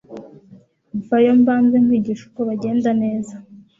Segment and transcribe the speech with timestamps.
[1.07, 3.35] vayo mbanze nkwigishe uko bagenda neza